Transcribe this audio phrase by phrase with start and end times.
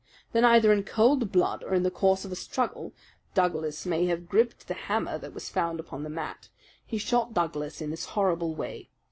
[0.31, 2.91] Then either in cold blood or in the course of a struggle
[3.35, 6.49] Douglas may have gripped the hammer that was found upon the mat
[6.83, 8.89] he shot Douglas in this horrible way.